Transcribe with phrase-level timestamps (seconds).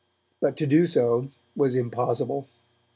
[0.39, 2.47] But to do so was impossible.